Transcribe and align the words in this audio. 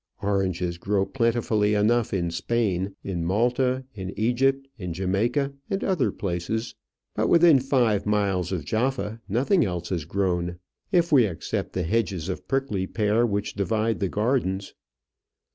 Oranges 0.23 0.79
grow 0.79 1.05
plentifully 1.05 1.75
enough 1.75 2.11
in 2.11 2.31
Spain, 2.31 2.95
in 3.03 3.23
Malta, 3.23 3.85
in 3.93 4.11
Egypt, 4.17 4.67
in 4.75 4.93
Jamaica, 4.95 5.53
and 5.69 5.83
other 5.83 6.11
places, 6.11 6.73
but 7.13 7.29
within 7.29 7.59
five 7.59 8.07
miles 8.07 8.51
of 8.51 8.65
Jaffa 8.65 9.21
nothing 9.29 9.63
else 9.63 9.91
is 9.91 10.05
grown 10.05 10.57
if 10.91 11.11
we 11.11 11.27
except 11.27 11.73
the 11.73 11.83
hedges 11.83 12.29
of 12.29 12.47
prickly 12.47 12.87
pear 12.87 13.27
which 13.27 13.53
divide 13.53 13.99
the 13.99 14.09
gardens. 14.09 14.73